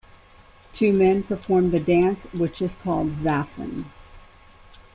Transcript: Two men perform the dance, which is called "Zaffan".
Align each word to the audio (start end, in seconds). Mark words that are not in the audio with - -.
Two 0.73 0.91
men 0.93 1.21
perform 1.21 1.69
the 1.69 1.79
dance, 1.79 2.25
which 2.33 2.59
is 2.59 2.75
called 2.75 3.09
"Zaffan". 3.09 3.85